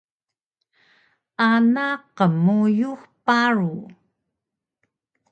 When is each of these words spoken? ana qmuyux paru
ana 1.49 1.87
qmuyux 2.15 3.01
paru 3.25 3.73